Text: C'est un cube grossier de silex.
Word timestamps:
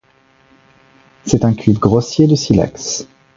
C'est 1.27 1.45
un 1.45 1.53
cube 1.53 1.77
grossier 1.77 2.25
de 2.25 2.33
silex. 2.33 3.07